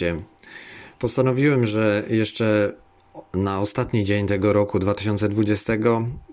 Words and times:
Witajcie. 0.00 0.22
Postanowiłem, 0.98 1.66
że 1.66 2.04
jeszcze 2.10 2.72
na 3.34 3.60
ostatni 3.60 4.04
dzień 4.04 4.26
tego 4.26 4.52
roku 4.52 4.78
2020 4.78 5.72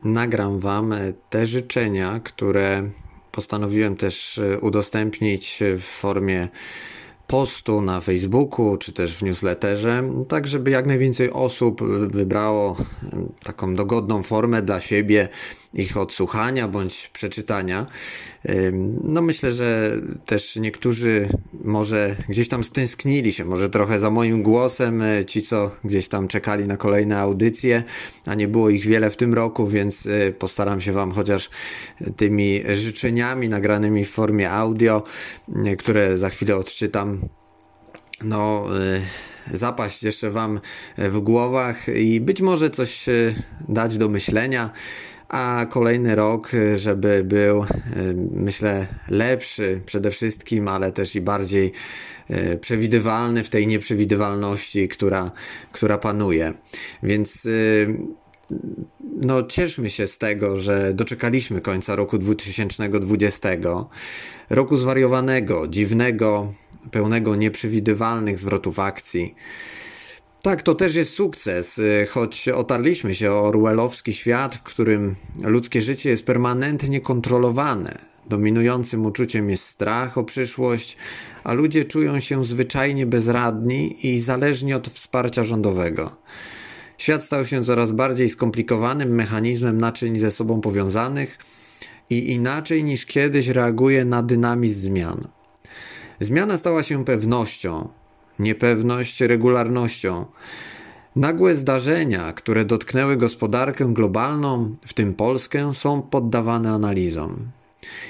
nagram 0.04 0.60
Wam 0.60 0.94
te 1.30 1.46
życzenia, 1.46 2.20
które 2.24 2.90
postanowiłem 3.32 3.96
też 3.96 4.40
udostępnić 4.62 5.60
w 5.80 5.84
formie 5.84 6.48
postu 7.28 7.82
na 7.82 8.02
Facebooku 8.02 8.78
czy 8.78 8.94
też 8.94 9.16
w 9.16 9.24
newsletterze, 9.24 10.04
tak 10.28 10.48
żeby 10.48 10.72
jak 10.72 10.86
najwięcej 10.86 11.32
osób 11.32 11.84
wybrało 12.08 12.78
taką 13.44 13.76
dogodną 13.76 14.24
formę 14.24 14.62
dla 14.62 14.82
siebie 14.82 15.30
ich 15.74 15.98
odsłuchania 15.98 16.68
bądź 16.68 17.10
przeczytania. 17.14 17.86
No 19.04 19.22
myślę, 19.22 19.52
że 19.52 19.92
też 20.26 20.56
niektórzy 20.56 21.30
może 21.64 22.16
gdzieś 22.30 22.48
tam 22.48 22.64
stęsknili 22.64 23.34
się, 23.34 23.46
może 23.46 23.70
trochę 23.70 24.00
za 24.00 24.10
moim 24.10 24.44
głosem, 24.44 25.02
e, 25.02 25.26
ci 25.26 25.42
co 25.42 25.72
gdzieś 25.84 26.08
tam 26.08 26.28
czekali 26.28 26.68
na 26.68 26.78
kolejne 26.78 27.20
audycje, 27.20 27.84
a 28.26 28.36
nie 28.36 28.48
było 28.48 28.70
ich 28.70 28.86
wiele 28.86 29.10
w 29.10 29.18
tym 29.18 29.34
roku, 29.34 29.68
więc 29.68 30.06
e, 30.06 30.32
postaram 30.32 30.82
się 30.82 30.92
Wam 30.92 31.12
chociaż 31.12 31.50
tymi 32.18 32.64
życzeniami 32.74 33.50
nagranymi 33.50 34.06
w 34.06 34.10
formie 34.10 34.52
audio, 34.52 35.04
e, 35.66 35.76
które 35.76 36.18
za 36.18 36.30
chwilę 36.30 36.56
odczytam, 36.56 37.22
no 38.24 38.66
zapaść 39.54 40.04
jeszcze 40.04 40.32
Wam 40.32 40.60
w 40.98 41.20
głowach 41.20 41.88
i 41.96 42.22
być 42.22 42.42
może 42.42 42.70
coś 42.70 43.06
dać 43.70 43.98
do 43.98 44.10
myślenia 44.10 44.70
a 45.30 45.66
kolejny 45.70 46.16
rok, 46.16 46.52
żeby 46.76 47.24
był, 47.24 47.64
e, 47.64 47.68
myślę, 48.32 48.88
lepszy 49.10 49.82
przede 49.86 50.12
wszystkim, 50.12 50.68
ale 50.68 50.92
też 50.92 51.16
i 51.16 51.22
bardziej 51.22 51.72
e, 52.30 52.58
przewidywalny 52.58 53.44
w 53.44 53.50
tej 53.50 53.68
nieprzewidywalności, 53.68 54.88
która, 54.88 55.32
która 55.72 55.98
panuje. 55.98 56.54
Więc 57.04 57.48
no, 59.02 59.44
cieszmy 59.44 59.90
się 59.90 60.08
z 60.08 60.18
tego, 60.18 60.58
że 60.58 60.94
doczekaliśmy 60.94 61.62
końca 61.62 61.96
roku 61.96 62.18
2020, 62.18 63.50
roku 64.50 64.78
zwariowanego, 64.78 65.68
dziwnego, 65.68 66.54
pełnego 66.92 67.36
nieprzewidywalnych 67.36 68.40
zwrotów 68.40 68.80
akcji. 68.80 69.36
Tak, 70.48 70.64
to 70.64 70.76
też 70.76 70.96
jest 70.96 71.14
sukces, 71.14 71.78
y, 71.78 72.08
choć 72.10 72.50
otarliśmy 72.50 73.16
się 73.16 73.32
o 73.32 73.48
orwellowski 73.48 74.14
świat, 74.14 74.56
w 74.56 74.64
którym 74.64 75.16
ludzkie 75.44 75.82
życie 75.82 76.10
jest 76.10 76.26
permanentnie 76.26 77.02
kontrolowane. 77.02 77.98
Dominującym 78.30 79.06
uczuciem 79.06 79.50
jest 79.50 79.64
strach 79.64 80.18
o 80.18 80.24
przyszłość, 80.24 80.98
a 81.44 81.54
ludzie 81.54 81.86
czują 81.86 82.20
się 82.20 82.44
zwyczajnie 82.44 83.06
bezradni 83.06 84.08
i 84.08 84.22
zależni 84.22 84.74
od 84.74 84.88
wsparcia 84.88 85.44
rządowego. 85.44 86.16
Świat 86.98 87.24
stał 87.24 87.46
się 87.46 87.64
coraz 87.64 87.92
bardziej 87.92 88.30
skomplikowanym 88.30 89.16
mechanizmem 89.16 89.78
naczyń 89.78 90.20
ze 90.20 90.32
sobą 90.32 90.62
powiązanych 90.62 91.38
i 92.10 92.32
inaczej 92.32 92.84
niż 92.84 93.06
kiedyś 93.06 93.48
reaguje 93.48 94.06
na 94.06 94.24
dynamizm 94.24 94.82
zmian. 94.82 95.28
Zmiana 96.20 96.58
stała 96.58 96.84
się 96.84 97.06
pewnością, 97.06 97.90
niepewność 98.40 99.22
regularnością. 99.22 100.26
Nagłe 101.16 101.56
zdarzenia, 101.56 102.34
które 102.34 102.66
dotknęły 102.66 103.18
gospodarkę 103.18 103.94
globalną, 103.94 104.76
w 104.86 104.94
tym 104.94 105.14
Polskę, 105.14 105.74
są 105.74 106.02
poddawane 106.02 106.72
analizom. 106.72 107.38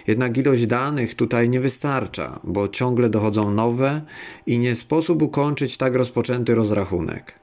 Jednak 0.07 0.37
ilość 0.37 0.65
danych 0.65 1.15
tutaj 1.15 1.49
nie 1.49 1.59
wystarcza, 1.59 2.39
bo 2.43 2.69
ciągle 2.69 3.09
dochodzą 3.09 3.51
nowe 3.51 4.01
i 4.47 4.59
nie 4.59 4.75
sposób 4.75 5.21
ukończyć 5.21 5.77
tak 5.77 5.95
rozpoczęty 5.95 6.55
rozrachunek. 6.55 7.39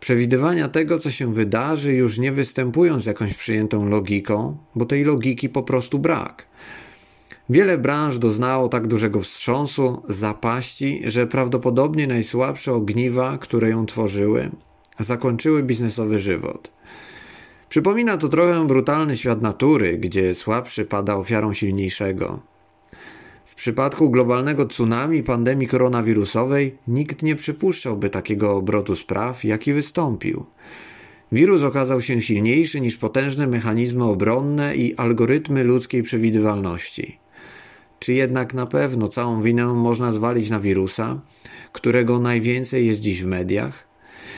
Przewidywania 0.00 0.68
tego, 0.68 0.98
co 0.98 1.10
się 1.10 1.34
wydarzy, 1.34 1.92
już 1.92 2.18
nie 2.18 2.32
występują 2.32 3.00
z 3.00 3.06
jakąś 3.06 3.34
przyjętą 3.34 3.88
logiką, 3.88 4.56
bo 4.74 4.86
tej 4.86 5.04
logiki 5.04 5.48
po 5.48 5.62
prostu 5.62 5.98
brak. 5.98 6.46
Wiele 7.50 7.78
branż 7.78 8.18
doznało 8.18 8.68
tak 8.68 8.86
dużego 8.86 9.20
wstrząsu, 9.20 10.02
zapaści, 10.08 11.02
że 11.06 11.26
prawdopodobnie 11.26 12.06
najsłabsze 12.06 12.72
ogniwa, 12.72 13.38
które 13.38 13.70
ją 13.70 13.86
tworzyły, 13.86 14.50
zakończyły 14.98 15.62
biznesowy 15.62 16.18
żywot. 16.18 16.72
Przypomina 17.68 18.16
to 18.16 18.28
trochę 18.28 18.66
brutalny 18.66 19.16
świat 19.16 19.42
natury, 19.42 19.98
gdzie 19.98 20.34
słabszy 20.34 20.84
pada 20.84 21.16
ofiarą 21.16 21.54
silniejszego. 21.54 22.40
W 23.44 23.54
przypadku 23.54 24.10
globalnego 24.10 24.66
tsunami 24.66 25.22
pandemii 25.22 25.68
koronawirusowej 25.68 26.78
nikt 26.88 27.22
nie 27.22 27.36
przypuszczałby 27.36 28.10
takiego 28.10 28.56
obrotu 28.56 28.96
spraw, 28.96 29.44
jaki 29.44 29.72
wystąpił. 29.72 30.46
Wirus 31.32 31.62
okazał 31.62 32.02
się 32.02 32.22
silniejszy 32.22 32.80
niż 32.80 32.96
potężne 32.96 33.46
mechanizmy 33.46 34.04
obronne 34.04 34.76
i 34.76 34.96
algorytmy 34.96 35.64
ludzkiej 35.64 36.02
przewidywalności. 36.02 37.23
Czy 38.04 38.12
jednak 38.12 38.54
na 38.54 38.66
pewno 38.66 39.08
całą 39.08 39.42
winę 39.42 39.66
można 39.66 40.12
zwalić 40.12 40.50
na 40.50 40.60
wirusa, 40.60 41.20
którego 41.72 42.18
najwięcej 42.18 42.86
jest 42.86 43.00
dziś 43.00 43.22
w 43.22 43.26
mediach? 43.26 43.88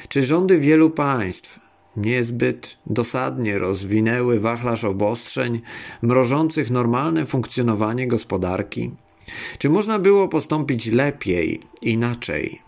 Czy 0.08 0.24
rządy 0.24 0.58
wielu 0.58 0.90
państw 0.90 1.60
niezbyt 1.96 2.78
dosadnie 2.86 3.58
rozwinęły 3.58 4.40
wachlarz 4.40 4.84
obostrzeń 4.84 5.60
mrożących 6.02 6.70
normalne 6.70 7.26
funkcjonowanie 7.26 8.08
gospodarki? 8.08 8.90
Czy 9.58 9.68
można 9.68 9.98
było 9.98 10.28
postąpić 10.28 10.86
lepiej, 10.86 11.60
inaczej? 11.82 12.60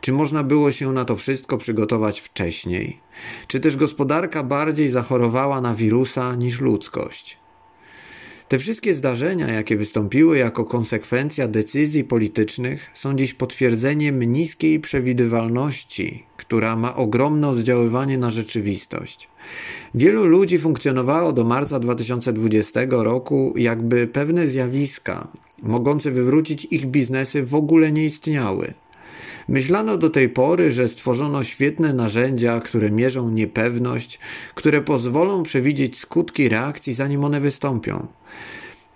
Czy 0.00 0.12
można 0.12 0.42
było 0.42 0.72
się 0.72 0.92
na 0.92 1.04
to 1.04 1.16
wszystko 1.16 1.58
przygotować 1.58 2.20
wcześniej? 2.20 3.00
Czy 3.46 3.60
też 3.60 3.76
gospodarka 3.76 4.42
bardziej 4.42 4.90
zachorowała 4.90 5.60
na 5.60 5.74
wirusa 5.74 6.34
niż 6.34 6.60
ludzkość? 6.60 7.41
Te 8.52 8.58
wszystkie 8.58 8.94
zdarzenia, 8.94 9.48
jakie 9.48 9.76
wystąpiły 9.76 10.38
jako 10.38 10.64
konsekwencja 10.64 11.48
decyzji 11.48 12.04
politycznych, 12.04 12.90
są 12.94 13.16
dziś 13.16 13.34
potwierdzeniem 13.34 14.22
niskiej 14.22 14.80
przewidywalności, 14.80 16.22
która 16.36 16.76
ma 16.76 16.96
ogromne 16.96 17.48
oddziaływanie 17.48 18.18
na 18.18 18.30
rzeczywistość. 18.30 19.28
Wielu 19.94 20.24
ludzi 20.24 20.58
funkcjonowało 20.58 21.32
do 21.32 21.44
marca 21.44 21.78
2020 21.78 22.80
roku, 22.90 23.54
jakby 23.56 24.06
pewne 24.06 24.46
zjawiska, 24.46 25.28
mogące 25.62 26.10
wywrócić 26.10 26.64
ich 26.70 26.86
biznesy, 26.86 27.42
w 27.42 27.54
ogóle 27.54 27.92
nie 27.92 28.04
istniały. 28.04 28.74
Myślano 29.48 29.96
do 29.96 30.10
tej 30.10 30.28
pory, 30.28 30.70
że 30.70 30.88
stworzono 30.88 31.44
świetne 31.44 31.92
narzędzia, 31.92 32.60
które 32.60 32.90
mierzą 32.90 33.30
niepewność, 33.30 34.18
które 34.54 34.82
pozwolą 34.82 35.42
przewidzieć 35.42 35.98
skutki 35.98 36.48
reakcji, 36.48 36.94
zanim 36.94 37.24
one 37.24 37.40
wystąpią. 37.40 38.06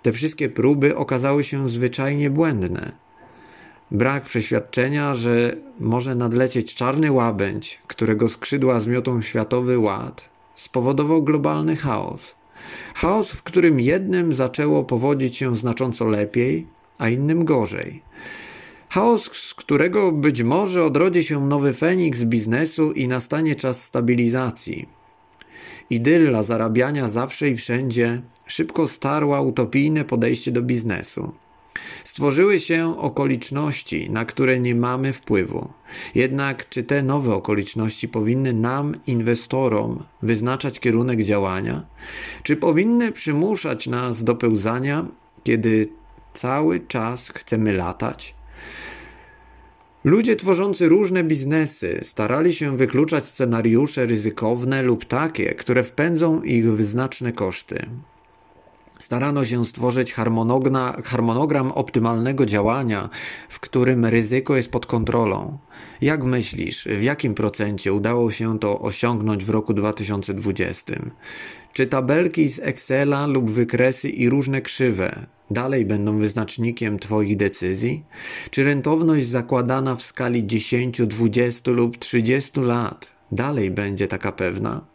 Te 0.01 0.11
wszystkie 0.11 0.49
próby 0.49 0.95
okazały 0.95 1.43
się 1.43 1.69
zwyczajnie 1.69 2.29
błędne. 2.29 2.91
Brak 3.91 4.23
przeświadczenia, 4.23 5.13
że 5.13 5.55
może 5.79 6.15
nadlecieć 6.15 6.75
czarny 6.75 7.11
łabędź, 7.11 7.81
którego 7.87 8.29
skrzydła 8.29 8.79
zmiotą 8.79 9.21
światowy 9.21 9.79
ład, 9.79 10.29
spowodował 10.55 11.23
globalny 11.23 11.75
chaos. 11.75 12.35
Chaos, 12.95 13.31
w 13.31 13.43
którym 13.43 13.79
jednym 13.79 14.33
zaczęło 14.33 14.83
powodzić 14.83 15.37
się 15.37 15.57
znacząco 15.57 16.05
lepiej, 16.05 16.67
a 16.97 17.09
innym 17.09 17.45
gorzej. 17.45 18.01
Chaos, 18.97 19.23
z 19.33 19.53
którego 19.53 20.11
być 20.11 20.43
może 20.43 20.83
odrodzi 20.83 21.23
się 21.23 21.47
nowy 21.47 21.73
Feniks 21.73 22.23
biznesu 22.23 22.91
i 22.91 23.07
nastanie 23.07 23.55
czas 23.55 23.83
stabilizacji. 23.83 24.89
Idylla 25.89 26.43
zarabiania 26.43 27.09
zawsze 27.09 27.49
i 27.49 27.55
wszędzie 27.55 28.21
szybko 28.45 28.87
starła 28.87 29.41
utopijne 29.41 30.05
podejście 30.05 30.51
do 30.51 30.61
biznesu. 30.61 31.31
Stworzyły 32.03 32.59
się 32.59 32.97
okoliczności, 32.97 34.09
na 34.11 34.25
które 34.25 34.59
nie 34.59 34.75
mamy 34.75 35.13
wpływu. 35.13 35.69
Jednak 36.15 36.69
czy 36.69 36.83
te 36.83 37.03
nowe 37.03 37.33
okoliczności 37.33 38.07
powinny 38.07 38.53
nam, 38.53 38.95
inwestorom, 39.07 40.03
wyznaczać 40.21 40.79
kierunek 40.79 41.23
działania? 41.23 41.85
Czy 42.43 42.55
powinny 42.55 43.11
przymuszać 43.11 43.87
nas 43.87 44.23
do 44.23 44.35
pełzania, 44.35 45.05
kiedy 45.43 45.87
cały 46.33 46.79
czas 46.79 47.29
chcemy 47.29 47.73
latać? 47.73 48.36
Ludzie 50.07 50.35
tworzący 50.35 50.89
różne 50.89 51.23
biznesy 51.23 51.99
starali 52.03 52.53
się 52.53 52.77
wykluczać 52.77 53.25
scenariusze 53.25 54.05
ryzykowne 54.05 54.81
lub 54.81 55.05
takie, 55.05 55.45
które 55.45 55.83
wpędzą 55.83 56.41
ich 56.41 56.73
w 56.73 56.83
znaczne 56.83 57.31
koszty. 57.31 57.85
Starano 58.99 59.45
się 59.45 59.65
stworzyć 59.65 60.13
harmonogram 61.03 61.71
optymalnego 61.71 62.45
działania, 62.45 63.09
w 63.49 63.59
którym 63.59 64.05
ryzyko 64.05 64.55
jest 64.55 64.71
pod 64.71 64.85
kontrolą. 64.85 65.57
Jak 66.01 66.23
myślisz, 66.23 66.85
w 66.85 67.03
jakim 67.03 67.33
procencie 67.33 67.93
udało 67.93 68.31
się 68.31 68.59
to 68.59 68.79
osiągnąć 68.79 69.45
w 69.45 69.49
roku 69.49 69.73
2020? 69.73 70.93
Czy 71.73 71.87
tabelki 71.87 72.49
z 72.49 72.59
Excela 72.59 73.27
lub 73.27 73.51
wykresy 73.51 74.09
i 74.09 74.29
różne 74.29 74.61
krzywe 74.61 75.27
dalej 75.51 75.85
będą 75.85 76.19
wyznacznikiem 76.19 76.99
Twoich 76.99 77.37
decyzji? 77.37 78.03
Czy 78.51 78.63
rentowność 78.63 79.27
zakładana 79.27 79.95
w 79.95 80.01
skali 80.01 80.47
10, 80.47 81.01
20 81.01 81.71
lub 81.71 81.97
30 81.97 82.61
lat 82.61 83.11
dalej 83.31 83.71
będzie 83.71 84.07
taka 84.07 84.31
pewna? 84.31 84.85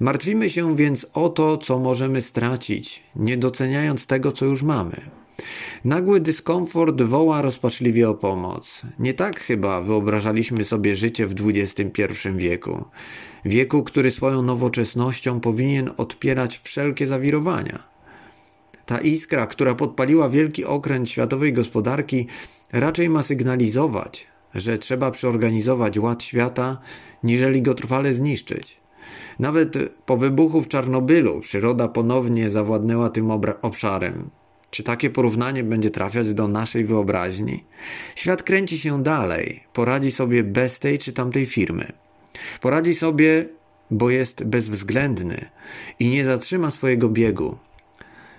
Martwimy 0.00 0.50
się 0.50 0.76
więc 0.76 1.06
o 1.14 1.28
to, 1.28 1.56
co 1.56 1.78
możemy 1.78 2.22
stracić, 2.22 3.02
nie 3.16 3.36
doceniając 3.36 4.06
tego, 4.06 4.32
co 4.32 4.44
już 4.44 4.62
mamy. 4.62 5.00
Nagły 5.84 6.20
dyskomfort 6.20 7.02
woła 7.02 7.42
rozpaczliwie 7.42 8.08
o 8.08 8.14
pomoc. 8.14 8.82
Nie 8.98 9.14
tak 9.14 9.40
chyba 9.40 9.82
wyobrażaliśmy 9.82 10.64
sobie 10.64 10.94
życie 10.94 11.26
w 11.26 11.34
XXI 11.40 12.28
wieku. 12.36 12.84
Wieku, 13.44 13.82
który 13.82 14.10
swoją 14.10 14.42
nowoczesnością 14.42 15.40
powinien 15.40 15.90
odpierać 15.96 16.60
wszelkie 16.64 17.06
zawirowania. 17.06 17.93
Ta 18.86 18.98
iskra, 18.98 19.46
która 19.46 19.74
podpaliła 19.74 20.28
wielki 20.28 20.64
okręt 20.64 21.10
światowej 21.10 21.52
gospodarki, 21.52 22.26
raczej 22.72 23.08
ma 23.08 23.22
sygnalizować, 23.22 24.26
że 24.54 24.78
trzeba 24.78 25.10
przeorganizować 25.10 25.98
ład 25.98 26.22
świata, 26.22 26.80
niżeli 27.22 27.62
go 27.62 27.74
trwale 27.74 28.14
zniszczyć. 28.14 28.76
Nawet 29.38 29.76
po 30.06 30.16
wybuchu 30.16 30.62
w 30.62 30.68
Czarnobylu 30.68 31.40
przyroda 31.40 31.88
ponownie 31.88 32.50
zawładnęła 32.50 33.10
tym 33.10 33.30
obszarem. 33.62 34.30
Czy 34.70 34.82
takie 34.82 35.10
porównanie 35.10 35.64
będzie 35.64 35.90
trafiać 35.90 36.34
do 36.34 36.48
naszej 36.48 36.84
wyobraźni? 36.84 37.64
Świat 38.14 38.42
kręci 38.42 38.78
się 38.78 39.02
dalej, 39.02 39.64
poradzi 39.72 40.10
sobie 40.10 40.44
bez 40.44 40.78
tej 40.78 40.98
czy 40.98 41.12
tamtej 41.12 41.46
firmy. 41.46 41.92
Poradzi 42.60 42.94
sobie, 42.94 43.48
bo 43.90 44.10
jest 44.10 44.44
bezwzględny 44.44 45.48
i 45.98 46.06
nie 46.06 46.24
zatrzyma 46.24 46.70
swojego 46.70 47.08
biegu. 47.08 47.58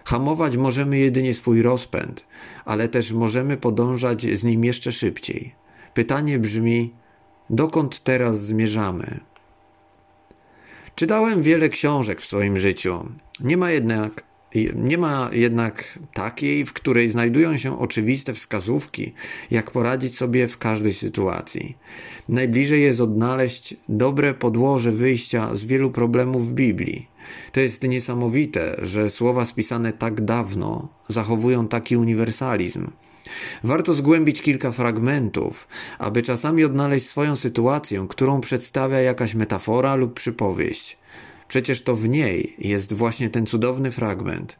Hamować 0.05 0.57
możemy 0.57 0.97
jedynie 0.97 1.33
swój 1.33 1.61
rozpęd, 1.61 2.25
ale 2.65 2.89
też 2.89 3.11
możemy 3.11 3.57
podążać 3.57 4.21
z 4.21 4.43
nim 4.43 4.63
jeszcze 4.63 4.91
szybciej. 4.91 5.55
Pytanie 5.93 6.39
brzmi: 6.39 6.93
dokąd 7.49 8.03
teraz 8.03 8.41
zmierzamy? 8.45 9.19
Czytałem 10.95 11.41
wiele 11.41 11.69
książek 11.69 12.21
w 12.21 12.25
swoim 12.25 12.57
życiu. 12.57 13.09
Nie 13.39 13.57
ma 13.57 13.71
jednak 13.71 14.23
nie 14.75 14.97
ma 14.97 15.29
jednak 15.33 15.99
takiej, 16.13 16.65
w 16.65 16.73
której 16.73 17.09
znajdują 17.09 17.57
się 17.57 17.79
oczywiste 17.79 18.33
wskazówki, 18.33 19.13
jak 19.51 19.71
poradzić 19.71 20.17
sobie 20.17 20.47
w 20.47 20.57
każdej 20.57 20.93
sytuacji. 20.93 21.77
Najbliżej 22.29 22.81
jest 22.81 23.01
odnaleźć 23.01 23.75
dobre 23.89 24.33
podłoże 24.33 24.91
wyjścia 24.91 25.55
z 25.55 25.65
wielu 25.65 25.91
problemów 25.91 26.49
w 26.49 26.53
Biblii. 26.53 27.07
To 27.51 27.59
jest 27.59 27.83
niesamowite, 27.83 28.75
że 28.81 29.09
słowa 29.09 29.45
spisane 29.45 29.93
tak 29.93 30.21
dawno 30.21 30.89
zachowują 31.09 31.67
taki 31.67 31.97
uniwersalizm. 31.97 32.87
Warto 33.63 33.93
zgłębić 33.93 34.41
kilka 34.41 34.71
fragmentów, 34.71 35.67
aby 35.99 36.21
czasami 36.21 36.63
odnaleźć 36.63 37.09
swoją 37.09 37.35
sytuację, 37.35 38.05
którą 38.09 38.41
przedstawia 38.41 38.99
jakaś 38.99 39.35
metafora 39.35 39.95
lub 39.95 40.13
przypowieść. 40.13 40.97
Przecież 41.47 41.83
to 41.83 41.95
w 41.95 42.09
niej 42.09 42.55
jest 42.59 42.93
właśnie 42.93 43.29
ten 43.29 43.45
cudowny 43.45 43.91
fragment. 43.91 44.59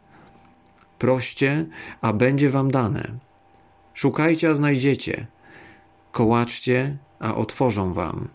Proście, 0.99 1.65
a 2.01 2.13
będzie 2.13 2.49
wam 2.49 2.71
dane. 2.71 3.11
Szukajcie, 3.93 4.49
a 4.49 4.55
znajdziecie. 4.55 5.27
Kołaczcie, 6.11 6.97
a 7.19 7.35
otworzą 7.35 7.93
wam. 7.93 8.27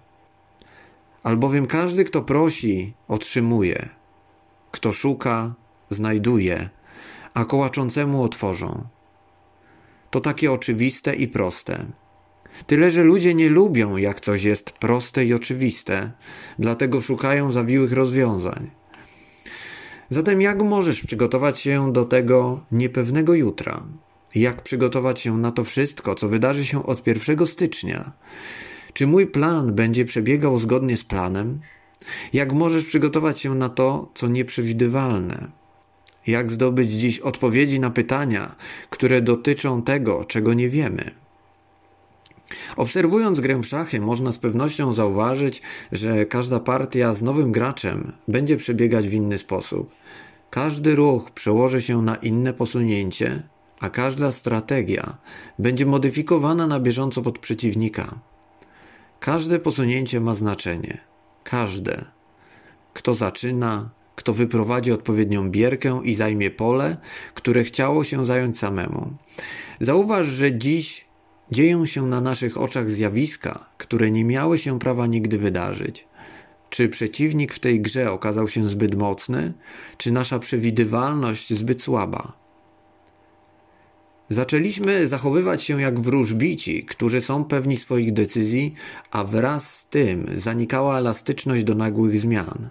Albowiem 1.22 1.66
każdy, 1.66 2.04
kto 2.04 2.22
prosi, 2.22 2.94
otrzymuje. 3.08 3.88
Kto 4.70 4.92
szuka, 4.92 5.54
znajduje, 5.90 6.68
a 7.34 7.44
kołaczącemu 7.44 8.22
otworzą. 8.22 8.86
To 10.10 10.20
takie 10.20 10.52
oczywiste 10.52 11.14
i 11.14 11.28
proste. 11.28 11.86
Tyle, 12.66 12.90
że 12.90 13.02
ludzie 13.02 13.34
nie 13.34 13.48
lubią, 13.48 13.96
jak 13.96 14.20
coś 14.20 14.42
jest 14.42 14.70
proste 14.70 15.24
i 15.24 15.34
oczywiste, 15.34 16.12
dlatego 16.58 17.00
szukają 17.00 17.52
zawiłych 17.52 17.92
rozwiązań. 17.92 18.70
Zatem, 20.08 20.40
jak 20.40 20.62
możesz 20.62 21.06
przygotować 21.06 21.58
się 21.58 21.92
do 21.92 22.04
tego 22.04 22.60
niepewnego 22.72 23.34
jutra? 23.34 23.82
Jak 24.34 24.62
przygotować 24.62 25.20
się 25.20 25.38
na 25.38 25.52
to 25.52 25.64
wszystko, 25.64 26.14
co 26.14 26.28
wydarzy 26.28 26.66
się 26.66 26.86
od 26.86 27.06
1 27.06 27.46
stycznia? 27.46 28.12
Czy 28.92 29.06
mój 29.06 29.26
plan 29.26 29.74
będzie 29.74 30.04
przebiegał 30.04 30.58
zgodnie 30.58 30.96
z 30.96 31.04
planem? 31.04 31.60
Jak 32.32 32.52
możesz 32.52 32.84
przygotować 32.84 33.40
się 33.40 33.54
na 33.54 33.68
to, 33.68 34.10
co 34.14 34.28
nieprzewidywalne? 34.28 35.48
Jak 36.26 36.50
zdobyć 36.50 36.90
dziś 36.90 37.18
odpowiedzi 37.18 37.80
na 37.80 37.90
pytania, 37.90 38.56
które 38.90 39.22
dotyczą 39.22 39.82
tego, 39.82 40.24
czego 40.24 40.54
nie 40.54 40.68
wiemy? 40.68 41.10
Obserwując 42.76 43.40
grę 43.40 43.56
w 43.56 43.64
szachy, 43.64 44.00
można 44.00 44.32
z 44.32 44.38
pewnością 44.38 44.92
zauważyć, 44.92 45.62
że 45.92 46.26
każda 46.26 46.60
partia 46.60 47.14
z 47.14 47.22
nowym 47.22 47.52
graczem 47.52 48.12
będzie 48.28 48.56
przebiegać 48.56 49.08
w 49.08 49.12
inny 49.12 49.38
sposób. 49.38 49.90
Każdy 50.50 50.94
ruch 50.94 51.30
przełoży 51.30 51.82
się 51.82 52.02
na 52.02 52.16
inne 52.16 52.52
posunięcie, 52.52 53.42
a 53.80 53.90
każda 53.90 54.32
strategia 54.32 55.16
będzie 55.58 55.86
modyfikowana 55.86 56.66
na 56.66 56.80
bieżąco 56.80 57.22
pod 57.22 57.38
przeciwnika. 57.38 58.18
Każde 59.20 59.58
posunięcie 59.58 60.20
ma 60.20 60.34
znaczenie. 60.34 61.09
Każde. 61.50 62.04
Kto 62.94 63.14
zaczyna, 63.14 63.90
kto 64.16 64.34
wyprowadzi 64.34 64.92
odpowiednią 64.92 65.50
bierkę 65.50 66.00
i 66.04 66.14
zajmie 66.14 66.50
pole, 66.50 66.96
które 67.34 67.64
chciało 67.64 68.04
się 68.04 68.26
zająć 68.26 68.58
samemu. 68.58 69.12
Zauważ, 69.80 70.26
że 70.26 70.58
dziś 70.58 71.10
Dzieją 71.50 71.86
się 71.86 72.06
na 72.06 72.20
naszych 72.20 72.58
oczach 72.58 72.90
zjawiska, 72.90 73.66
które 73.78 74.10
nie 74.10 74.24
miały 74.24 74.58
się 74.58 74.78
prawa 74.78 75.06
nigdy 75.06 75.38
wydarzyć. 75.38 76.06
Czy 76.70 76.88
przeciwnik 76.88 77.54
w 77.54 77.58
tej 77.58 77.80
grze 77.80 78.12
okazał 78.12 78.48
się 78.48 78.68
zbyt 78.68 78.94
mocny, 78.94 79.52
czy 79.98 80.12
nasza 80.12 80.38
przewidywalność 80.38 81.54
zbyt 81.54 81.82
słaba? 81.82 82.39
Zaczęliśmy 84.30 85.08
zachowywać 85.08 85.62
się 85.62 85.80
jak 85.80 86.00
wróżbici, 86.00 86.84
którzy 86.84 87.20
są 87.20 87.44
pewni 87.44 87.76
swoich 87.76 88.12
decyzji, 88.12 88.74
a 89.10 89.24
wraz 89.24 89.78
z 89.78 89.86
tym 89.86 90.26
zanikała 90.36 90.98
elastyczność 90.98 91.64
do 91.64 91.74
nagłych 91.74 92.20
zmian. 92.20 92.68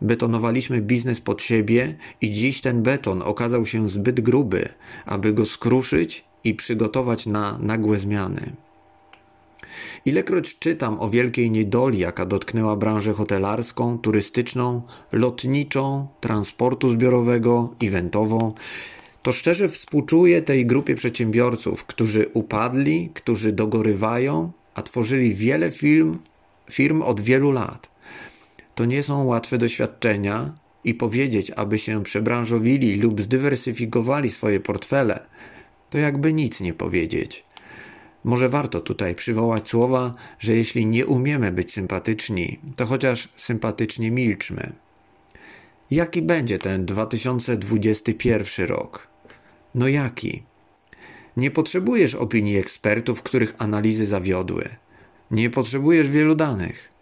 Betonowaliśmy 0.00 0.80
biznes 0.80 1.20
pod 1.20 1.42
siebie 1.42 1.94
i 2.20 2.30
dziś 2.30 2.60
ten 2.60 2.82
beton 2.82 3.22
okazał 3.22 3.66
się 3.66 3.88
zbyt 3.88 4.20
gruby, 4.20 4.68
aby 5.06 5.32
go 5.32 5.46
skruszyć 5.46 6.24
i 6.44 6.54
przygotować 6.54 7.26
na 7.26 7.58
nagłe 7.58 7.98
zmiany. 7.98 8.52
Ilekroć 10.04 10.58
czytam 10.58 11.00
o 11.00 11.10
wielkiej 11.10 11.50
niedoli, 11.50 11.98
jaka 11.98 12.26
dotknęła 12.26 12.76
branżę 12.76 13.12
hotelarską, 13.12 13.98
turystyczną, 13.98 14.82
lotniczą, 15.12 16.06
transportu 16.20 16.88
zbiorowego, 16.88 17.74
eventową, 17.82 18.52
to 19.22 19.32
szczerze 19.32 19.68
współczuję 19.68 20.42
tej 20.42 20.66
grupie 20.66 20.94
przedsiębiorców, 20.94 21.84
którzy 21.84 22.26
upadli, 22.34 23.10
którzy 23.14 23.52
dogorywają, 23.52 24.52
a 24.74 24.82
tworzyli 24.82 25.34
wiele 25.34 25.70
firm, 25.70 26.18
firm 26.70 27.02
od 27.02 27.20
wielu 27.20 27.52
lat. 27.52 27.90
To 28.74 28.84
nie 28.84 29.02
są 29.02 29.24
łatwe 29.24 29.58
doświadczenia 29.58 30.54
i 30.84 30.94
powiedzieć, 30.94 31.50
aby 31.50 31.78
się 31.78 32.02
przebranżowili 32.02 32.96
lub 33.00 33.22
zdywersyfikowali 33.22 34.30
swoje 34.30 34.60
portfele, 34.60 35.26
to 35.90 35.98
jakby 35.98 36.32
nic 36.32 36.60
nie 36.60 36.74
powiedzieć. 36.74 37.44
Może 38.24 38.48
warto 38.48 38.80
tutaj 38.80 39.14
przywołać 39.14 39.68
słowa, 39.68 40.14
że 40.38 40.52
jeśli 40.56 40.86
nie 40.86 41.06
umiemy 41.06 41.52
być 41.52 41.72
sympatyczni, 41.72 42.58
to 42.76 42.86
chociaż 42.86 43.28
sympatycznie 43.36 44.10
milczmy. 44.10 44.72
Jaki 45.90 46.22
będzie 46.22 46.58
ten 46.58 46.86
2021 46.86 48.66
rok? 48.66 49.11
No 49.74 49.88
jaki? 49.88 50.42
Nie 51.36 51.50
potrzebujesz 51.50 52.14
opinii 52.14 52.56
ekspertów, 52.56 53.22
których 53.22 53.54
analizy 53.58 54.06
zawiodły. 54.06 54.68
Nie 55.30 55.50
potrzebujesz 55.50 56.08
wielu 56.08 56.34
danych. 56.34 56.92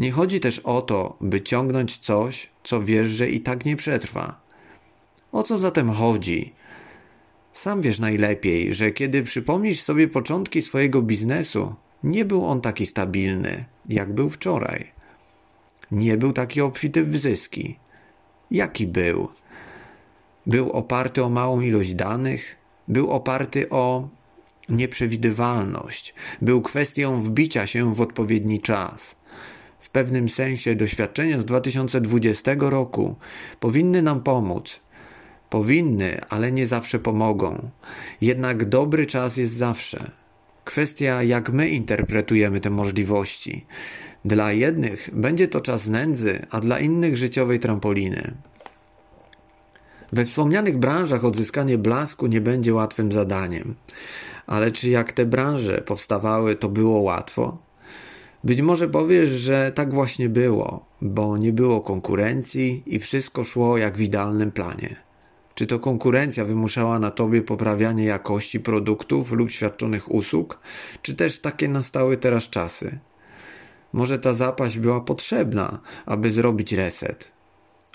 Nie 0.00 0.10
chodzi 0.10 0.40
też 0.40 0.58
o 0.58 0.82
to, 0.82 1.16
by 1.20 1.40
ciągnąć 1.40 1.98
coś, 1.98 2.50
co 2.64 2.82
wiesz, 2.82 3.10
że 3.10 3.30
i 3.30 3.40
tak 3.40 3.64
nie 3.64 3.76
przetrwa. 3.76 4.40
O 5.32 5.42
co 5.42 5.58
zatem 5.58 5.90
chodzi? 5.90 6.52
Sam 7.52 7.82
wiesz 7.82 7.98
najlepiej, 7.98 8.74
że 8.74 8.90
kiedy 8.90 9.22
przypomnisz 9.22 9.82
sobie 9.82 10.08
początki 10.08 10.62
swojego 10.62 11.02
biznesu, 11.02 11.74
nie 12.04 12.24
był 12.24 12.46
on 12.46 12.60
taki 12.60 12.86
stabilny, 12.86 13.64
jak 13.88 14.14
był 14.14 14.30
wczoraj. 14.30 14.92
Nie 15.90 16.16
był 16.16 16.32
taki 16.32 16.60
obfity 16.60 17.04
w 17.04 17.16
zyski. 17.16 17.78
Jaki 18.50 18.86
był? 18.86 19.28
Był 20.46 20.70
oparty 20.70 21.24
o 21.24 21.28
małą 21.28 21.60
ilość 21.60 21.94
danych, 21.94 22.56
był 22.88 23.10
oparty 23.10 23.70
o 23.70 24.08
nieprzewidywalność, 24.68 26.14
był 26.42 26.62
kwestią 26.62 27.22
wbicia 27.22 27.66
się 27.66 27.94
w 27.94 28.00
odpowiedni 28.00 28.60
czas. 28.60 29.16
W 29.80 29.90
pewnym 29.90 30.28
sensie 30.28 30.74
doświadczenia 30.74 31.40
z 31.40 31.44
2020 31.44 32.54
roku 32.58 33.16
powinny 33.60 34.02
nam 34.02 34.22
pomóc 34.22 34.80
Powinny, 35.54 36.20
ale 36.28 36.52
nie 36.52 36.66
zawsze 36.66 36.98
pomogą. 36.98 37.70
Jednak 38.20 38.64
dobry 38.64 39.06
czas 39.06 39.36
jest 39.36 39.52
zawsze. 39.52 40.10
Kwestia, 40.64 41.22
jak 41.22 41.50
my 41.50 41.68
interpretujemy 41.68 42.60
te 42.60 42.70
możliwości. 42.70 43.66
Dla 44.24 44.52
jednych 44.52 45.10
będzie 45.12 45.48
to 45.48 45.60
czas 45.60 45.86
nędzy, 45.86 46.46
a 46.50 46.60
dla 46.60 46.80
innych 46.80 47.16
życiowej 47.16 47.58
trampoliny. 47.58 48.34
We 50.12 50.24
wspomnianych 50.24 50.78
branżach 50.78 51.24
odzyskanie 51.24 51.78
blasku 51.78 52.26
nie 52.26 52.40
będzie 52.40 52.74
łatwym 52.74 53.12
zadaniem. 53.12 53.74
Ale 54.46 54.72
czy 54.72 54.90
jak 54.90 55.12
te 55.12 55.26
branże 55.26 55.82
powstawały, 55.82 56.56
to 56.56 56.68
było 56.68 56.98
łatwo? 57.00 57.58
Być 58.44 58.60
może 58.60 58.88
powiesz, 58.88 59.30
że 59.30 59.72
tak 59.74 59.94
właśnie 59.94 60.28
było, 60.28 60.86
bo 61.02 61.36
nie 61.36 61.52
było 61.52 61.80
konkurencji 61.80 62.82
i 62.86 62.98
wszystko 62.98 63.44
szło 63.44 63.78
jak 63.78 63.96
w 63.96 64.00
idealnym 64.00 64.52
planie. 64.52 64.96
Czy 65.54 65.66
to 65.66 65.78
konkurencja 65.78 66.44
wymuszała 66.44 66.98
na 66.98 67.10
tobie 67.10 67.42
poprawianie 67.42 68.04
jakości 68.04 68.60
produktów 68.60 69.32
lub 69.32 69.50
świadczonych 69.50 70.12
usług, 70.12 70.58
czy 71.02 71.16
też 71.16 71.40
takie 71.40 71.68
nastały 71.68 72.16
teraz 72.16 72.48
czasy? 72.48 72.98
Może 73.92 74.18
ta 74.18 74.32
zapaść 74.32 74.78
była 74.78 75.00
potrzebna, 75.00 75.78
aby 76.06 76.30
zrobić 76.30 76.72
reset. 76.72 77.33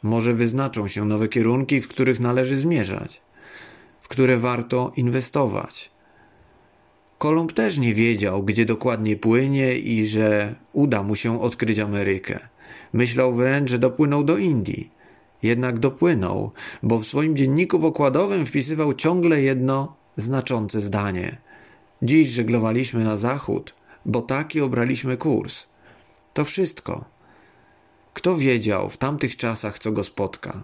Może 0.04 0.34
wyznaczą 0.34 0.88
się 0.88 1.06
nowe 1.06 1.28
kierunki, 1.28 1.82
w 1.82 1.88
których 1.88 2.20
należy 2.20 2.58
zmierzać, 2.58 3.22
w 4.02 4.08
które 4.08 4.38
warto 4.38 4.92
inwestować. 4.96 5.92
Kolumb 7.18 7.54
też 7.54 7.78
nie 7.78 7.94
wiedział, 7.94 8.44
gdzie 8.44 8.66
dokładnie 8.66 9.16
płynie 9.16 9.78
i 9.78 10.06
że 10.06 10.56
uda 10.74 11.04
mu 11.04 11.16
się 11.16 11.42
odkryć 11.42 11.80
Amerykę. 11.80 12.40
Myślał 12.94 13.36
wręcz, 13.36 13.70
że 13.70 13.80
dopłynął 13.80 14.24
do 14.24 14.38
Indii. 14.38 14.92
Jednak 15.44 15.80
dopłynął, 15.80 16.52
bo 16.84 17.00
w 17.00 17.06
swoim 17.06 17.36
dzienniku 17.36 17.80
pokładowym 17.80 18.46
wpisywał 18.46 18.94
ciągle 18.94 19.42
jedno 19.42 19.96
znaczące 20.16 20.82
zdanie. 20.82 21.38
Dziś 22.02 22.30
żeglowaliśmy 22.30 23.04
na 23.04 23.18
zachód, 23.18 23.74
bo 24.06 24.22
taki 24.22 24.62
obraliśmy 24.62 25.18
kurs. 25.18 25.66
To 26.34 26.46
wszystko. 26.46 27.06
Kto 28.14 28.38
wiedział 28.38 28.90
w 28.90 28.98
tamtych 28.98 29.38
czasach, 29.38 29.80
co 29.80 29.92
go 29.92 30.04
spotka? 30.04 30.64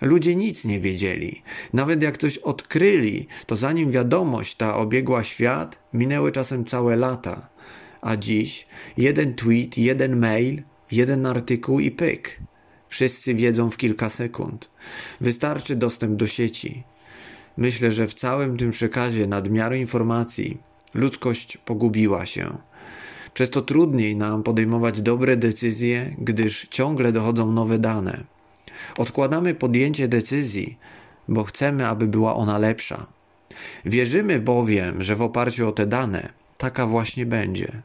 Ludzie 0.00 0.36
nic 0.36 0.64
nie 0.64 0.80
wiedzieli. 0.80 1.42
Nawet 1.72 2.02
jak 2.02 2.18
coś 2.18 2.38
odkryli, 2.38 3.26
to 3.46 3.56
zanim 3.56 3.90
wiadomość 3.90 4.56
ta 4.56 4.76
obiegła 4.76 5.24
świat, 5.24 5.78
minęły 5.92 6.32
czasem 6.32 6.64
całe 6.64 6.96
lata. 6.96 7.48
A 8.00 8.16
dziś 8.16 8.66
jeden 8.96 9.34
tweet, 9.34 9.78
jeden 9.78 10.16
mail, 10.16 10.62
jeden 10.90 11.26
artykuł 11.26 11.80
i 11.80 11.90
pyk. 11.90 12.40
Wszyscy 12.88 13.34
wiedzą 13.34 13.70
w 13.70 13.76
kilka 13.76 14.10
sekund. 14.10 14.70
Wystarczy 15.20 15.76
dostęp 15.76 16.16
do 16.16 16.26
sieci. 16.26 16.82
Myślę, 17.56 17.92
że 17.92 18.06
w 18.06 18.14
całym 18.14 18.56
tym 18.56 18.70
przekazie 18.70 19.26
nadmiaru 19.26 19.74
informacji 19.74 20.58
ludzkość 20.94 21.56
pogubiła 21.56 22.26
się. 22.26 22.58
Przez 23.34 23.50
to 23.50 23.62
trudniej 23.62 24.16
nam 24.16 24.42
podejmować 24.42 25.02
dobre 25.02 25.36
decyzje, 25.36 26.16
gdyż 26.18 26.66
ciągle 26.70 27.12
dochodzą 27.12 27.52
nowe 27.52 27.78
dane. 27.78 28.24
Odkładamy 28.98 29.54
podjęcie 29.54 30.08
decyzji, 30.08 30.78
bo 31.28 31.44
chcemy, 31.44 31.86
aby 31.86 32.06
była 32.06 32.34
ona 32.34 32.58
lepsza. 32.58 33.06
Wierzymy 33.84 34.38
bowiem, 34.40 35.02
że 35.02 35.16
w 35.16 35.22
oparciu 35.22 35.68
o 35.68 35.72
te 35.72 35.86
dane 35.86 36.32
taka 36.58 36.86
właśnie 36.86 37.26
będzie. 37.26 37.82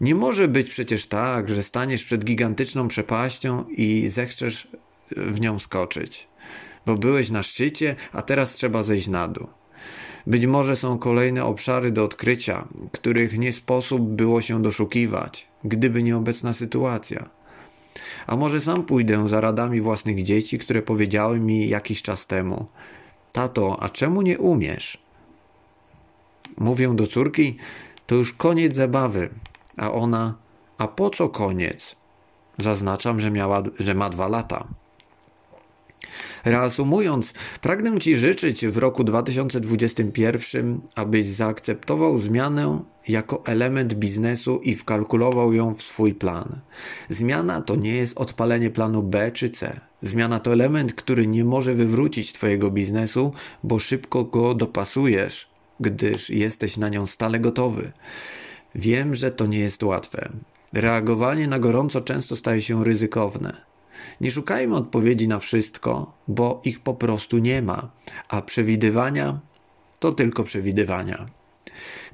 Nie 0.00 0.14
może 0.14 0.48
być 0.48 0.70
przecież 0.70 1.06
tak, 1.06 1.48
że 1.48 1.62
staniesz 1.62 2.04
przed 2.04 2.24
gigantyczną 2.24 2.88
przepaścią 2.88 3.64
i 3.68 4.08
zechcesz 4.08 4.68
w 5.16 5.40
nią 5.40 5.58
skoczyć, 5.58 6.28
bo 6.86 6.94
byłeś 6.94 7.30
na 7.30 7.42
szczycie, 7.42 7.96
a 8.12 8.22
teraz 8.22 8.54
trzeba 8.54 8.82
zejść 8.82 9.08
na 9.08 9.28
dół. 9.28 9.48
Być 10.26 10.46
może 10.46 10.76
są 10.76 10.98
kolejne 10.98 11.44
obszary 11.44 11.92
do 11.92 12.04
odkrycia, 12.04 12.68
których 12.92 13.38
nie 13.38 13.52
sposób 13.52 14.02
było 14.02 14.42
się 14.42 14.62
doszukiwać, 14.62 15.48
gdyby 15.64 16.02
nie 16.02 16.16
obecna 16.16 16.52
sytuacja. 16.52 17.28
A 18.26 18.36
może 18.36 18.60
sam 18.60 18.82
pójdę 18.82 19.28
za 19.28 19.40
radami 19.40 19.80
własnych 19.80 20.22
dzieci, 20.22 20.58
które 20.58 20.82
powiedziały 20.82 21.40
mi 21.40 21.68
jakiś 21.68 22.02
czas 22.02 22.26
temu: 22.26 22.66
Tato, 23.32 23.82
a 23.82 23.88
czemu 23.88 24.22
nie 24.22 24.38
umiesz? 24.38 24.98
Mówię 26.56 26.94
do 26.94 27.06
córki: 27.06 27.56
To 28.06 28.14
już 28.14 28.32
koniec 28.32 28.74
zabawy. 28.74 29.30
A 29.76 29.92
ona: 29.92 30.34
A 30.78 30.88
po 30.88 31.10
co 31.10 31.28
koniec? 31.28 31.96
Zaznaczam, 32.58 33.20
że, 33.20 33.30
miała, 33.30 33.62
że 33.78 33.94
ma 33.94 34.10
dwa 34.10 34.28
lata. 34.28 34.68
Reasumując, 36.48 37.32
pragnę 37.60 37.98
Ci 37.98 38.16
życzyć 38.16 38.66
w 38.66 38.78
roku 38.78 39.04
2021, 39.04 40.80
abyś 40.94 41.26
zaakceptował 41.26 42.18
zmianę 42.18 42.82
jako 43.08 43.42
element 43.46 43.94
biznesu 43.94 44.60
i 44.62 44.76
wkalkulował 44.76 45.52
ją 45.52 45.74
w 45.74 45.82
swój 45.82 46.14
plan. 46.14 46.60
Zmiana 47.08 47.60
to 47.60 47.76
nie 47.76 47.94
jest 47.94 48.18
odpalenie 48.18 48.70
planu 48.70 49.02
B 49.02 49.32
czy 49.32 49.50
C. 49.50 49.80
Zmiana 50.02 50.38
to 50.38 50.52
element, 50.52 50.92
który 50.92 51.26
nie 51.26 51.44
może 51.44 51.74
wywrócić 51.74 52.32
Twojego 52.32 52.70
biznesu, 52.70 53.32
bo 53.62 53.78
szybko 53.78 54.24
go 54.24 54.54
dopasujesz, 54.54 55.50
gdyż 55.80 56.30
jesteś 56.30 56.76
na 56.76 56.88
nią 56.88 57.06
stale 57.06 57.40
gotowy. 57.40 57.92
Wiem, 58.74 59.14
że 59.14 59.30
to 59.30 59.46
nie 59.46 59.58
jest 59.58 59.82
łatwe. 59.82 60.28
Reagowanie 60.72 61.46
na 61.46 61.58
gorąco 61.58 62.00
często 62.00 62.36
staje 62.36 62.62
się 62.62 62.84
ryzykowne. 62.84 63.68
Nie 64.20 64.30
szukajmy 64.30 64.76
odpowiedzi 64.76 65.28
na 65.28 65.38
wszystko, 65.38 66.14
bo 66.28 66.60
ich 66.64 66.80
po 66.80 66.94
prostu 66.94 67.38
nie 67.38 67.62
ma, 67.62 67.90
a 68.28 68.42
przewidywania 68.42 69.40
to 69.98 70.12
tylko 70.12 70.44
przewidywania. 70.44 71.26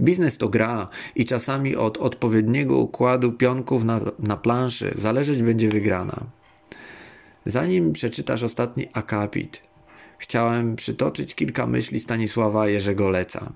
Biznes 0.01 0.39
to 0.39 0.49
gra 0.49 0.89
i 1.15 1.25
czasami 1.25 1.77
od 1.77 1.99
odpowiedniego 1.99 2.79
układu 2.79 3.33
pionków 3.33 3.85
na, 3.85 4.01
na 4.19 4.37
planszy 4.37 4.95
zależeć 4.97 5.43
będzie 5.43 5.69
wygrana. 5.69 6.27
Zanim 7.45 7.93
przeczytasz 7.93 8.43
ostatni 8.43 8.87
akapit, 8.93 9.63
chciałem 10.19 10.77
przytoczyć 10.77 11.35
kilka 11.35 11.67
myśli 11.67 12.01
Stanisława 12.01 12.69
Jerzego 12.69 13.11
Leca. 13.11 13.53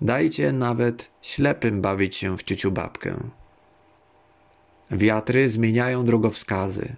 Dajcie 0.00 0.52
nawet 0.52 1.10
ślepym 1.22 1.80
bawić 1.80 2.16
się 2.16 2.38
w 2.38 2.42
ciuciu 2.42 2.72
babkę. 2.72 3.30
Wiatry 4.90 5.48
zmieniają 5.48 6.04
drogowskazy. 6.04 6.96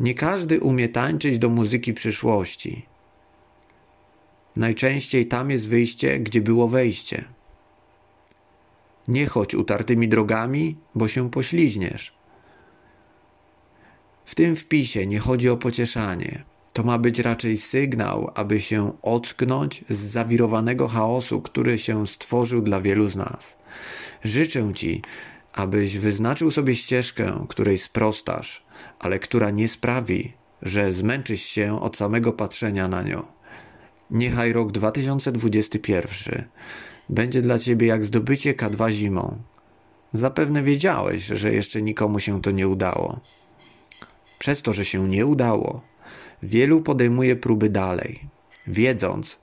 Nie 0.00 0.14
każdy 0.14 0.60
umie 0.60 0.88
tańczyć 0.88 1.38
do 1.38 1.48
muzyki 1.48 1.94
przyszłości. 1.94 2.86
Najczęściej 4.56 5.26
tam 5.26 5.50
jest 5.50 5.68
wyjście, 5.68 6.20
gdzie 6.20 6.40
było 6.40 6.68
wejście. 6.68 7.24
Nie 9.08 9.26
chodź 9.26 9.54
utartymi 9.54 10.08
drogami, 10.08 10.76
bo 10.94 11.08
się 11.08 11.30
pośliźniesz. 11.30 12.16
W 14.24 14.34
tym 14.34 14.56
wpisie 14.56 15.06
nie 15.06 15.18
chodzi 15.18 15.48
o 15.48 15.56
pocieszanie. 15.56 16.44
To 16.72 16.82
ma 16.82 16.98
być 16.98 17.18
raczej 17.18 17.56
sygnał, 17.56 18.30
aby 18.34 18.60
się 18.60 18.92
ocknąć 19.02 19.84
z 19.90 19.98
zawirowanego 19.98 20.88
chaosu, 20.88 21.42
który 21.42 21.78
się 21.78 22.06
stworzył 22.06 22.62
dla 22.62 22.80
wielu 22.80 23.10
z 23.10 23.16
nas. 23.16 23.56
Życzę 24.24 24.74
Ci, 24.74 25.02
abyś 25.56 25.98
wyznaczył 25.98 26.50
sobie 26.50 26.74
ścieżkę, 26.74 27.46
której 27.48 27.78
sprostasz, 27.78 28.66
ale 28.98 29.18
która 29.18 29.50
nie 29.50 29.68
sprawi, 29.68 30.32
że 30.62 30.92
zmęczysz 30.92 31.42
się 31.42 31.80
od 31.82 31.96
samego 31.96 32.32
patrzenia 32.32 32.88
na 32.88 33.02
nią. 33.02 33.22
Niechaj 34.10 34.52
rok 34.52 34.72
2021 34.72 36.44
będzie 37.08 37.42
dla 37.42 37.58
ciebie 37.58 37.86
jak 37.86 38.04
zdobycie 38.04 38.54
K2 38.54 38.90
zimą. 38.90 39.38
Zapewne 40.12 40.62
wiedziałeś, 40.62 41.24
że 41.24 41.54
jeszcze 41.54 41.82
nikomu 41.82 42.20
się 42.20 42.42
to 42.42 42.50
nie 42.50 42.68
udało. 42.68 43.20
Przez 44.38 44.62
to, 44.62 44.72
że 44.72 44.84
się 44.84 45.08
nie 45.08 45.26
udało, 45.26 45.82
wielu 46.42 46.82
podejmuje 46.82 47.36
próby 47.36 47.70
dalej, 47.70 48.20
wiedząc, 48.66 49.36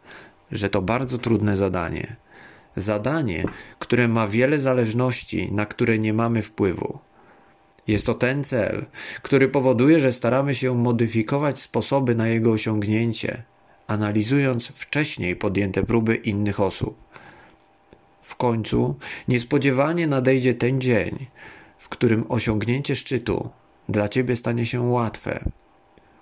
że 0.52 0.70
to 0.70 0.82
bardzo 0.82 1.18
trudne 1.18 1.58
zadanie 1.58 2.16
zadanie, 2.76 3.46
które 3.80 4.08
ma 4.08 4.28
wiele 4.28 4.60
zależności, 4.60 5.52
na 5.52 5.66
które 5.66 6.00
nie 6.00 6.14
mamy 6.14 6.42
wpływu. 6.42 7.00
Jest 7.88 8.06
to 8.06 8.14
ten 8.14 8.44
cel, 8.44 8.86
który 9.22 9.50
powoduje, 9.50 10.00
że 10.00 10.14
staramy 10.14 10.56
się 10.56 10.76
modyfikować 10.76 11.62
sposoby 11.62 12.16
na 12.16 12.28
jego 12.28 12.52
osiągnięcie, 12.52 13.44
analizując 13.88 14.68
wcześniej 14.68 15.36
podjęte 15.36 15.84
próby 15.84 16.16
innych 16.16 16.60
osób. 16.60 17.04
W 18.22 18.36
końcu 18.36 18.96
niespodziewanie 19.28 20.08
nadejdzie 20.08 20.54
ten 20.54 20.82
dzień, 20.82 21.26
w 21.78 21.90
którym 21.90 22.26
osiągnięcie 22.30 22.96
szczytu 22.96 23.50
dla 23.90 24.10
ciebie 24.10 24.36
stanie 24.36 24.66
się 24.66 24.82
łatwe. 24.82 25.44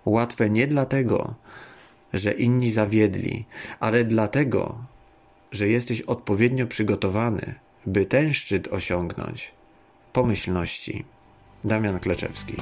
Łatwe 0.06 0.50
nie 0.50 0.68
dlatego, 0.68 1.36
że 2.14 2.32
inni 2.32 2.72
zawiedli, 2.72 3.46
ale 3.80 4.04
dlatego, 4.04 4.86
że 5.52 5.68
jesteś 5.68 6.02
odpowiednio 6.02 6.68
przygotowany, 6.68 7.56
by 7.86 8.06
ten 8.06 8.34
szczyt 8.34 8.68
osiągnąć. 8.68 9.52
Pomyślności. 10.14 11.06
Damian 11.64 12.00
Kleczewski. 12.00 12.56